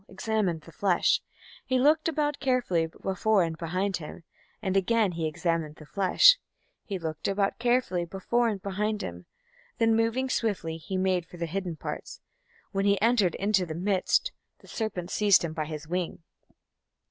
[0.09, 1.21] examined the flesh;
[1.63, 4.23] He looked about carefully before and behind him;
[4.59, 6.39] He again examined the flesh;
[6.83, 9.27] He looked about carefully before and behind him,
[9.77, 12.19] Then, moving swiftly, he made for the hidden parts.
[12.71, 16.23] When he entered into the midst, The serpent seized him by his wing.